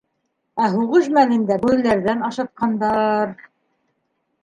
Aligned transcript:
Ә 0.63 0.69
һуғыш 0.75 1.09
мәлендә- 1.17 1.59
бүреләрҙән 1.67 2.27
ашатҡандар... 2.33 3.47